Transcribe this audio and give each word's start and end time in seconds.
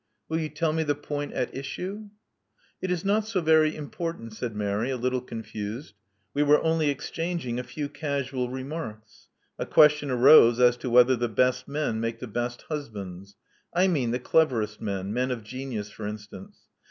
Will 0.27 0.39
you 0.39 0.49
tell 0.49 0.73
me 0.73 0.81
the 0.81 0.95
point 0.95 1.31
at 1.33 1.55
issue?" 1.55 2.09
It 2.81 2.89
is 2.89 3.05
not 3.05 3.27
so 3.27 3.39
very 3.39 3.75
important," 3.75 4.33
said 4.33 4.55
Mary, 4.55 4.89
a 4.89 4.97
little 4.97 5.21
confused. 5.21 5.93
*'We 6.33 6.41
were 6.41 6.63
only 6.63 6.89
exchanging 6.89 7.59
a 7.59 7.63
few 7.63 7.87
casual 7.87 8.49
remarks. 8.49 9.27
A 9.59 9.65
question 9.67 10.09
arose 10.09 10.59
as 10.59 10.75
to 10.77 10.89
whether 10.89 11.15
the 11.15 11.29
best 11.29 11.67
men 11.67 11.99
make 11.99 12.17
the 12.17 12.25
best 12.25 12.63
husbands. 12.67 13.35
I 13.75 13.87
mean 13.87 14.09
the 14.09 14.17
cleverest 14.17 14.81
men— 14.81 15.13
men 15.13 15.29
of 15.29 15.43
genius, 15.43 15.91
for 15.91 16.07
instance. 16.07 16.61